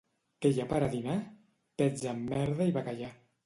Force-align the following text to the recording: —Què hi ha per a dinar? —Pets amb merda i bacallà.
—Què 0.45 0.49
hi 0.55 0.63
ha 0.63 0.65
per 0.71 0.79
a 0.85 0.87
dinar? 0.93 1.19
—Pets 1.67 2.11
amb 2.15 2.35
merda 2.35 2.71
i 2.71 2.77
bacallà. 2.83 3.17